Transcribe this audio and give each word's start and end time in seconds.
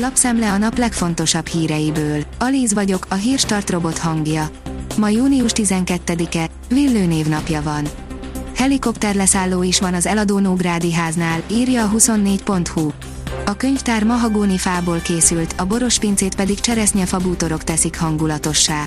Lapszemle 0.00 0.52
a 0.52 0.58
nap 0.58 0.78
legfontosabb 0.78 1.46
híreiből. 1.46 2.24
Alíz 2.38 2.74
vagyok, 2.74 3.06
a 3.08 3.14
hírstart 3.14 3.70
robot 3.70 3.98
hangja. 3.98 4.50
Ma 4.96 5.08
június 5.08 5.50
12-e, 5.54 6.48
Villő 6.68 7.04
névnapja 7.04 7.62
van. 7.62 7.88
Helikopterleszálló 8.56 9.62
is 9.62 9.80
van 9.80 9.94
az 9.94 10.06
eladó 10.06 10.38
Nógrádi 10.38 10.92
háznál, 10.92 11.42
írja 11.50 11.84
a 11.84 11.90
24.hu. 11.90 12.90
A 13.46 13.56
könyvtár 13.56 14.04
mahagóni 14.04 14.58
fából 14.58 14.98
készült, 14.98 15.54
a 15.56 15.64
boros 15.64 15.98
pincét 15.98 16.34
pedig 16.34 16.60
cseresznyefa 16.60 17.18
bútorok 17.18 17.64
teszik 17.64 17.98
hangulatossá. 17.98 18.86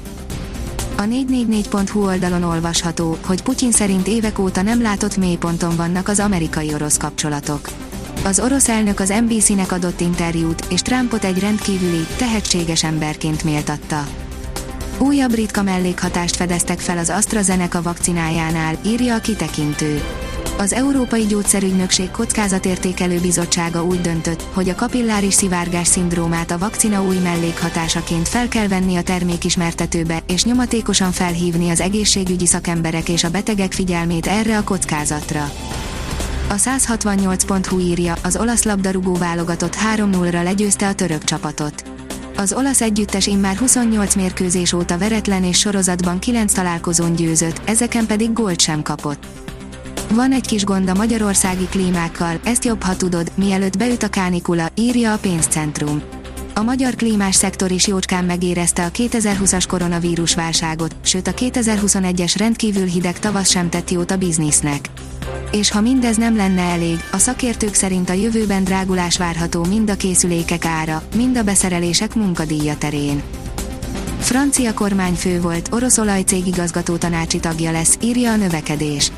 A 0.98 1.02
444.hu 1.02 2.06
oldalon 2.06 2.44
olvasható, 2.44 3.18
hogy 3.26 3.44
Putyin 3.44 3.72
szerint 3.72 4.08
évek 4.08 4.40
óta 4.40 4.62
nem 4.62 4.82
látott 4.82 5.18
mélyponton 5.18 5.76
vannak 5.76 6.08
az 6.08 6.20
amerikai-orosz 6.20 6.98
kapcsolatok. 6.98 7.70
Az 8.24 8.40
orosz 8.40 8.70
elnök 8.70 9.00
az 9.00 9.14
NBC-nek 9.28 9.72
adott 9.72 10.00
interjút, 10.00 10.66
és 10.70 10.82
Trumpot 10.82 11.24
egy 11.24 11.40
rendkívüli, 11.40 12.06
tehetséges 12.18 12.84
emberként 12.84 13.44
méltatta. 13.44 14.08
Újabb 14.98 15.34
ritka 15.34 15.64
mellékhatást 15.64 16.36
fedeztek 16.36 16.80
fel 16.80 16.98
az 16.98 17.10
AstraZeneca 17.10 17.82
vakcinájánál, 17.82 18.78
írja 18.86 19.16
a 19.16 19.20
kitekintő. 19.20 20.02
Az 20.58 20.74
Európai 20.74 21.26
Gyógyszerügynökség 21.26 22.12
kockázatértékelő 22.12 23.20
bizottsága 23.20 23.84
úgy 23.84 24.02
döntött, 24.02 24.44
hogy 24.54 24.70
a 24.70 24.76
kapilláris 24.76 25.34
szivárgás 25.34 25.88
szindrómát 25.88 26.52
a 26.52 26.58
vakcina 26.58 27.04
új 27.04 27.18
mellékhatásaként 27.18 28.28
fel 28.28 28.48
kell 28.48 28.68
venni 28.68 28.96
a 28.96 29.04
termékismertetőbe, 29.04 30.24
és 30.28 30.44
nyomatékosan 30.44 31.12
felhívni 31.12 31.70
az 31.70 31.80
egészségügyi 31.80 32.46
szakemberek 32.46 33.10
és 33.10 33.24
a 33.24 33.30
betegek 33.30 33.72
figyelmét 33.72 34.28
erre 34.28 34.58
a 34.58 34.64
kockázatra. 34.64 35.52
A 36.52 36.56
168.hu 36.56 37.80
írja, 37.80 38.16
az 38.24 38.38
olasz 38.38 38.64
labdarúgó 38.64 39.14
válogatott 39.14 39.76
3-0-ra 39.96 40.44
legyőzte 40.44 40.88
a 40.88 40.94
török 40.94 41.24
csapatot. 41.24 41.84
Az 42.38 42.54
olasz 42.54 42.82
együttes 42.82 43.28
immár 43.28 43.58
28 43.58 44.16
mérkőzés 44.16 44.74
óta 44.74 44.98
veretlen 44.98 45.44
és 45.44 45.60
sorozatban 45.60 46.20
9 46.20 46.54
találkozón 46.54 47.16
győzött, 47.16 47.62
ezeken 47.66 48.06
pedig 48.06 48.34
gólt 48.34 48.60
sem 48.60 48.82
kapott. 48.82 49.26
Van 50.14 50.32
egy 50.32 50.48
kis 50.48 50.64
gond 50.64 50.90
a 50.90 50.94
magyarországi 50.94 51.66
klímákkal, 51.66 52.40
ezt 52.44 52.66
jobb 52.66 52.84
ha 52.84 52.96
tudod, 52.96 53.32
mielőtt 53.36 53.78
beüt 53.78 54.04
a 54.04 54.10
kánikula, 54.10 54.68
írja 54.76 55.14
a 55.14 55.18
pénzcentrum. 55.18 56.21
A 56.54 56.62
magyar 56.62 56.96
klímás 56.96 57.36
szektor 57.36 57.72
is 57.72 57.88
jócskán 57.88 58.26
megérezte 58.26 58.86
a 58.86 58.92
2020-as 58.92 59.64
koronavírus 59.68 60.36
válságot, 60.36 60.96
sőt 61.02 61.28
a 61.28 61.34
2021-es 61.34 62.34
rendkívül 62.38 62.86
hideg 62.86 63.20
tavasz 63.20 63.50
sem 63.50 63.70
tett 63.70 63.90
jót 63.90 64.12
a 64.12 64.18
biznisznek. 64.18 64.90
És 65.52 65.72
ha 65.72 65.82
mindez 65.82 66.18
nem 66.18 66.36
lenne 66.36 66.62
elég, 66.62 67.00
a 67.12 67.18
szakértők 67.18 67.74
szerint 67.74 68.10
a 68.10 68.14
jövőben 68.14 68.64
drágulás 68.64 69.18
várható 69.18 69.66
mind 69.66 69.90
a 69.90 69.96
készülékek 69.96 70.66
ára, 70.66 71.04
mind 71.16 71.38
a 71.38 71.44
beszerelések 71.44 72.16
munkadíja 72.16 72.78
terén. 72.78 73.22
Francia 74.20 74.74
kormányfő 74.74 75.42
volt, 75.42 75.70
orosz 75.72 75.98
olajcég 75.98 76.48
igazgató 76.48 76.96
tanácsi 76.96 77.40
tagja 77.40 77.72
lesz, 77.72 77.98
írja 78.02 78.32
a 78.32 78.36
növekedés. 78.36 79.12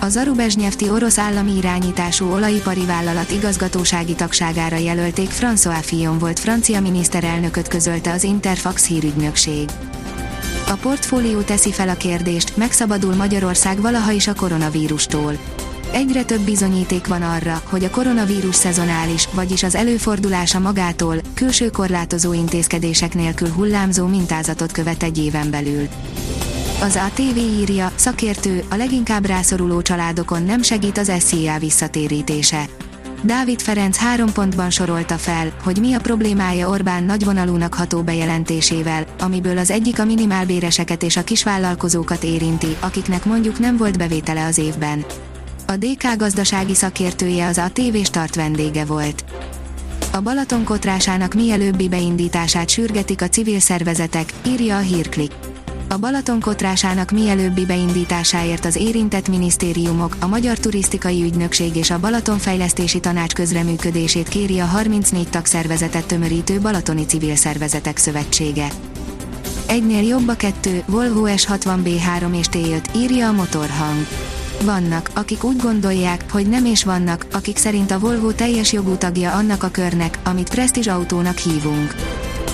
A 0.00 0.08
Zarubezsnyevti 0.08 0.90
orosz 0.90 1.18
állami 1.18 1.56
irányítású 1.56 2.32
olajipari 2.32 2.86
vállalat 2.86 3.30
igazgatósági 3.30 4.14
tagságára 4.14 4.76
jelölték 4.76 5.30
François 5.30 5.82
Fillon 5.82 6.18
volt 6.18 6.38
francia 6.38 6.80
miniszterelnököt 6.80 7.68
közölte 7.68 8.12
az 8.12 8.24
Interfax 8.24 8.86
hírügynökség. 8.86 9.68
A 10.68 10.74
portfólió 10.80 11.40
teszi 11.40 11.72
fel 11.72 11.88
a 11.88 11.94
kérdést, 11.94 12.56
megszabadul 12.56 13.14
Magyarország 13.14 13.80
valaha 13.80 14.10
is 14.10 14.26
a 14.26 14.34
koronavírustól. 14.34 15.38
Egyre 15.92 16.24
több 16.24 16.40
bizonyíték 16.40 17.06
van 17.06 17.22
arra, 17.22 17.62
hogy 17.64 17.84
a 17.84 17.90
koronavírus 17.90 18.54
szezonális, 18.54 19.28
vagyis 19.32 19.62
az 19.62 19.74
előfordulása 19.74 20.58
magától, 20.58 21.16
külső 21.34 21.70
korlátozó 21.70 22.32
intézkedések 22.32 23.14
nélkül 23.14 23.48
hullámzó 23.48 24.06
mintázatot 24.06 24.72
követ 24.72 25.02
egy 25.02 25.18
éven 25.18 25.50
belül. 25.50 25.88
Az 26.80 26.98
ATV 27.06 27.36
írja, 27.36 27.92
szakértő, 27.94 28.64
a 28.70 28.74
leginkább 28.74 29.26
rászoruló 29.26 29.82
családokon 29.82 30.42
nem 30.42 30.62
segít 30.62 30.98
az 30.98 31.12
SZIA 31.18 31.58
visszatérítése. 31.58 32.64
Dávid 33.22 33.60
Ferenc 33.60 33.96
három 33.96 34.32
pontban 34.32 34.70
sorolta 34.70 35.16
fel, 35.16 35.52
hogy 35.62 35.78
mi 35.80 35.92
a 35.92 36.00
problémája 36.00 36.68
Orbán 36.68 37.04
nagyvonalúnak 37.04 37.74
ható 37.74 38.02
bejelentésével, 38.02 39.06
amiből 39.18 39.58
az 39.58 39.70
egyik 39.70 39.98
a 39.98 40.04
minimálbéreseket 40.04 41.02
és 41.02 41.16
a 41.16 41.24
kisvállalkozókat 41.24 42.24
érinti, 42.24 42.76
akiknek 42.80 43.24
mondjuk 43.24 43.58
nem 43.58 43.76
volt 43.76 43.98
bevétele 43.98 44.44
az 44.44 44.58
évben. 44.58 45.04
A 45.66 45.76
DK 45.76 46.16
gazdasági 46.16 46.74
szakértője 46.74 47.46
az 47.46 47.58
ATV 47.58 47.96
start 48.04 48.34
vendége 48.34 48.84
volt. 48.84 49.24
A 50.12 50.20
Balaton 50.20 50.64
kotrásának 50.64 51.34
mielőbbi 51.34 51.88
beindítását 51.88 52.68
sürgetik 52.68 53.22
a 53.22 53.28
civil 53.28 53.60
szervezetek, 53.60 54.32
írja 54.46 54.76
a 54.76 54.80
hírklik. 54.80 55.32
A 55.90 55.96
Balaton 55.96 56.40
kotrásának 56.40 57.10
mielőbbi 57.10 57.66
beindításáért 57.66 58.64
az 58.64 58.76
érintett 58.76 59.28
minisztériumok, 59.28 60.16
a 60.20 60.26
Magyar 60.26 60.58
Turisztikai 60.58 61.22
Ügynökség 61.22 61.76
és 61.76 61.90
a 61.90 61.98
Balatonfejlesztési 61.98 63.00
Tanács 63.00 63.32
közreműködését 63.32 64.28
kéri 64.28 64.58
a 64.58 64.64
34 64.64 65.28
tagszervezetet 65.28 66.06
tömörítő 66.06 66.60
Balatoni 66.60 67.04
Civil 67.04 67.36
Szervezetek 67.36 67.96
Szövetsége. 67.96 68.68
Egynél 69.66 70.02
jobb 70.02 70.28
a 70.28 70.34
kettő, 70.34 70.82
Volvo 70.86 71.24
S60B3 71.26 72.38
és 72.38 72.46
T5, 72.52 72.96
írja 72.96 73.28
a 73.28 73.32
motorhang. 73.32 74.06
Vannak, 74.64 75.10
akik 75.14 75.44
úgy 75.44 75.56
gondolják, 75.56 76.24
hogy 76.30 76.48
nem 76.48 76.64
és 76.64 76.84
vannak, 76.84 77.26
akik 77.32 77.56
szerint 77.56 77.90
a 77.90 77.98
Volvo 77.98 78.32
teljes 78.32 78.72
jogú 78.72 78.94
tagja 78.94 79.32
annak 79.32 79.62
a 79.62 79.68
körnek, 79.68 80.18
amit 80.24 80.50
presztízs 80.50 80.86
autónak 80.86 81.36
hívunk. 81.36 81.94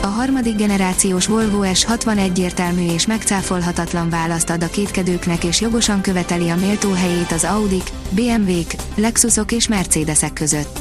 A 0.04 0.06
harmadik 0.06 0.56
generációs 0.56 1.26
Volvo 1.26 1.60
S60 1.62 2.18
egyértelmű 2.18 2.86
és 2.92 3.06
megcáfolhatatlan 3.06 4.10
választ 4.10 4.50
ad 4.50 4.62
a 4.62 4.68
kétkedőknek 4.68 5.44
és 5.44 5.60
jogosan 5.60 6.00
követeli 6.00 6.48
a 6.48 6.56
méltó 6.56 6.92
helyét 6.92 7.32
az 7.32 7.44
Audik, 7.44 7.90
BMW-k, 8.10 8.74
Lexusok 8.94 9.52
és 9.52 9.68
Mercedesek 9.68 10.32
között. 10.32 10.78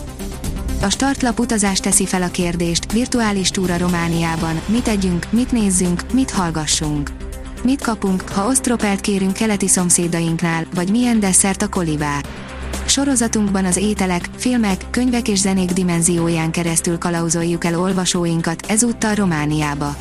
A 0.82 0.90
startlap 0.90 1.40
utazás 1.40 1.80
teszi 1.80 2.06
fel 2.06 2.22
a 2.22 2.32
kérdést, 2.32 2.92
virtuális 2.92 3.50
túra 3.50 3.78
Romániában, 3.78 4.62
mit 4.66 4.88
együnk, 4.88 5.26
mit 5.30 5.52
nézzünk, 5.52 6.02
mit 6.14 6.32
hallgassunk. 6.32 7.12
Mit 7.64 7.82
kapunk, 7.82 8.30
ha 8.30 8.48
osztropelt 8.48 9.02
kérünk 9.02 9.34
keleti 9.34 9.68
szomszédainknál, 9.68 10.66
vagy 10.76 10.92
milyen 10.92 11.20
desszert 11.20 11.62
a 11.62 11.70
kolivá. 11.70 12.22
Sorozatunkban 12.86 13.66
az 13.66 13.78
ételek, 13.78 14.30
filmek, 14.38 14.86
könyvek 14.90 15.28
és 15.28 15.40
zenék 15.40 15.72
dimenzióján 15.72 16.52
keresztül 16.52 16.98
kalauzoljuk 16.98 17.66
el 17.66 17.80
olvasóinkat, 17.80 18.66
ezúttal 18.68 19.16
Romániába. 19.16 19.96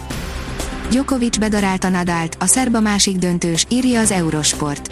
Djokovic 0.90 1.36
bedarálta 1.36 1.88
Nadált, 1.88 2.36
a 2.40 2.46
szerba 2.46 2.80
másik 2.80 3.16
döntős, 3.16 3.66
írja 3.68 4.00
az 4.00 4.10
Eurosport. 4.10 4.90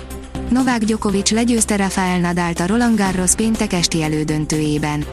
Novák 0.49 0.85
Djokovic 0.85 1.31
legyőzte 1.31 1.77
Rafael 1.77 2.19
Nadált 2.19 2.61
a 2.61 2.67
Roland 2.67 2.97
Garros 2.97 3.35
péntek 3.35 3.73
esti 3.73 4.03
elődöntőjében. 4.03 5.05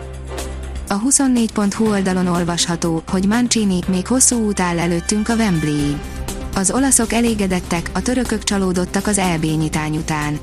A 0.89 1.01
24.hu 1.01 1.89
oldalon 1.89 2.27
olvasható, 2.27 3.03
hogy 3.07 3.27
Mancini 3.27 3.79
még 3.87 4.07
hosszú 4.07 4.45
út 4.45 4.59
áll 4.59 4.79
előttünk 4.79 5.29
a 5.29 5.35
Wembley. 5.35 5.95
Az 6.55 6.71
olaszok 6.71 7.13
elégedettek, 7.13 7.89
a 7.93 8.01
törökök 8.01 8.43
csalódottak 8.43 9.07
az 9.07 9.17
EB 9.17 9.43
nyitány 9.43 9.97
után. 9.97 10.39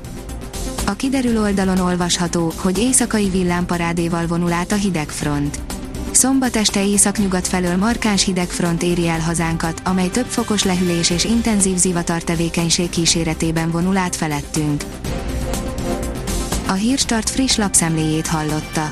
A 0.87 0.93
kiderül 0.93 1.41
oldalon 1.41 1.79
olvasható, 1.79 2.53
hogy 2.55 2.77
éjszakai 2.77 3.29
villámparádéval 3.29 4.27
vonul 4.27 4.51
át 4.51 4.71
a 4.71 4.75
hidegfront. 4.75 5.59
Szombat 6.11 6.55
este 6.55 6.87
északnyugat 6.87 7.47
felől 7.47 7.75
markáns 7.75 8.23
hidegfront 8.23 8.83
éri 8.83 9.07
el 9.07 9.19
hazánkat, 9.19 9.81
amely 9.83 10.09
több 10.09 10.25
fokos 10.25 10.63
lehűlés 10.63 11.09
és 11.09 11.23
intenzív 11.23 11.77
zivatar 11.77 12.23
tevékenység 12.23 12.89
kíséretében 12.89 13.71
vonul 13.71 13.97
át 13.97 14.15
felettünk. 14.15 14.83
A 16.67 16.73
Hírstart 16.73 17.29
friss 17.29 17.55
lapszemléjét 17.55 18.27
hallotta. 18.27 18.91